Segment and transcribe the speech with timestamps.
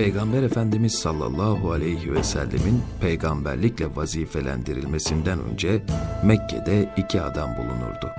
[0.00, 5.82] Peygamber Efendimiz sallallahu aleyhi ve sellemin peygamberlikle vazifelendirilmesinden önce
[6.24, 8.10] Mekke'de iki adam bulunurdu.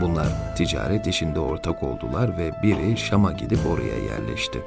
[0.00, 4.62] Bunlar ticaret işinde ortak oldular ve biri Şam'a gidip oraya yerleşti.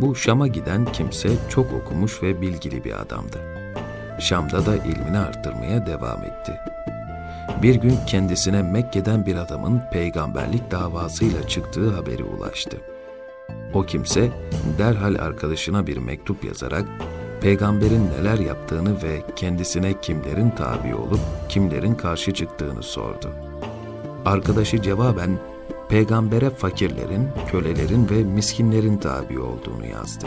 [0.00, 3.38] Bu Şam'a giden kimse çok okumuş ve bilgili bir adamdı.
[4.20, 6.60] Şam'da da ilmini arttırmaya devam etti.
[7.62, 12.95] Bir gün kendisine Mekke'den bir adamın peygamberlik davasıyla çıktığı haberi ulaştı.
[13.74, 14.30] O kimse
[14.78, 16.84] derhal arkadaşına bir mektup yazarak
[17.40, 23.30] peygamberin neler yaptığını ve kendisine kimlerin tabi olup kimlerin karşı çıktığını sordu.
[24.24, 25.38] Arkadaşı cevaben
[25.88, 30.26] peygambere fakirlerin, kölelerin ve miskinlerin tabi olduğunu yazdı.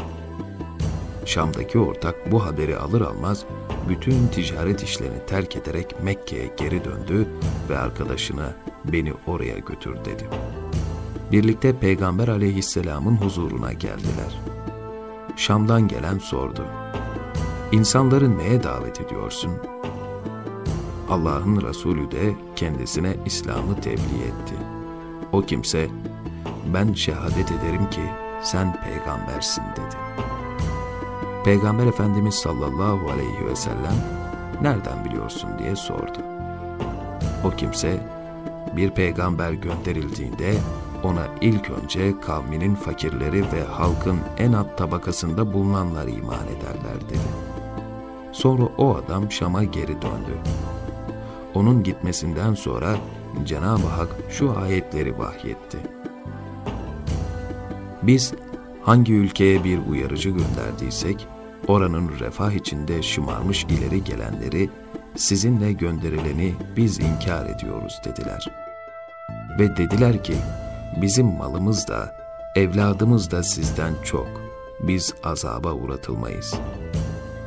[1.26, 3.46] Şam'daki ortak bu haberi alır almaz
[3.90, 7.28] bütün ticaret işlerini terk ederek Mekke'ye geri döndü
[7.70, 8.54] ve arkadaşına
[8.86, 10.28] beni oraya götür dedi.
[11.32, 14.40] Birlikte Peygamber aleyhisselamın huzuruna geldiler.
[15.36, 16.66] Şam'dan gelen sordu.
[17.72, 19.52] İnsanları neye davet ediyorsun?
[21.10, 24.56] Allah'ın Resulü de kendisine İslam'ı tebliğ etti.
[25.32, 25.88] O kimse,
[26.74, 28.02] ben şehadet ederim ki
[28.44, 29.96] sen peygambersin dedi.
[31.46, 33.96] Peygamber Efendimiz sallallahu aleyhi ve sellem,
[34.62, 36.20] nereden biliyorsun diye sordu.
[37.44, 38.00] O kimse,
[38.76, 40.56] bir peygamber gönderildiğinde
[41.04, 47.20] ona ilk önce kavminin fakirleri ve halkın en alt tabakasında bulunanlar iman ederler dedi.
[48.32, 50.38] Sonra o adam Şam'a geri döndü.
[51.54, 52.98] Onun gitmesinden sonra
[53.46, 55.78] Cenab-ı Hak şu ayetleri vahyetti.
[58.04, 58.34] Biz
[58.84, 61.28] hangi ülkeye bir uyarıcı gönderdiysek,
[61.68, 64.70] oranın refah içinde şımarmış ileri gelenleri,
[65.16, 68.48] sizinle gönderileni biz inkar ediyoruz dediler.
[69.60, 70.36] Ve dediler ki,
[71.02, 72.16] bizim malımız da,
[72.56, 74.28] evladımız da sizden çok,
[74.80, 76.54] biz azaba uğratılmayız.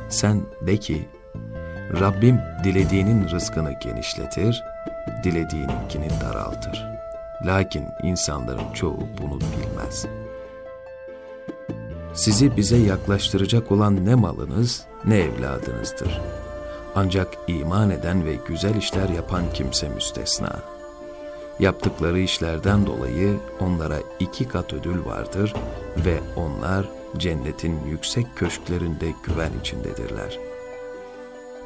[0.09, 1.09] Sen de ki,
[1.99, 4.63] Rabbim dilediğinin rızkını genişletir,
[5.23, 6.85] dilediğininkini daraltır.
[7.45, 10.05] Lakin insanların çoğu bunu bilmez.
[12.13, 16.21] Sizi bize yaklaştıracak olan ne malınız ne evladınızdır.
[16.95, 20.59] Ancak iman eden ve güzel işler yapan kimse müstesna.
[21.59, 25.53] Yaptıkları işlerden dolayı onlara iki kat ödül vardır
[26.05, 30.39] ve onlar cennetin yüksek köşklerinde güven içindedirler.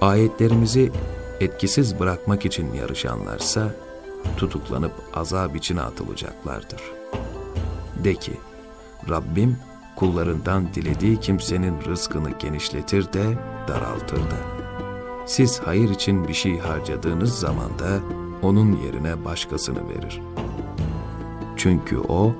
[0.01, 0.91] Ayetlerimizi
[1.39, 3.71] etkisiz bırakmak için yarışanlarsa
[4.37, 6.81] tutuklanıp azap içine atılacaklardır.
[8.03, 8.33] De ki,
[9.09, 9.57] Rabbim
[9.95, 13.23] kullarından dilediği kimsenin rızkını genişletir de
[13.67, 14.56] daraltır da.
[15.27, 17.99] Siz hayır için bir şey harcadığınız zaman da
[18.41, 20.21] onun yerine başkasını verir.
[21.57, 22.33] Çünkü o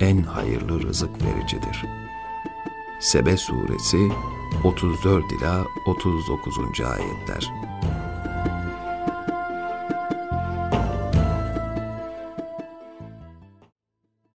[0.00, 1.84] en hayırlı rızık vericidir.
[3.00, 4.08] Sebe suresi
[4.64, 6.58] 34 ila 39.
[6.80, 7.67] ayetler.